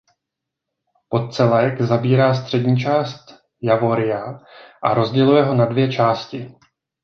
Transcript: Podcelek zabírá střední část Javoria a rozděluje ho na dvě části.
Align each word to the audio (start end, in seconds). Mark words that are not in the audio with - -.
Podcelek 1.09 1.81
zabírá 1.81 2.33
střední 2.33 2.77
část 2.77 3.39
Javoria 3.61 4.39
a 4.83 4.93
rozděluje 4.93 5.43
ho 5.43 5.53
na 5.55 5.65
dvě 5.65 5.91
části. 5.91 6.55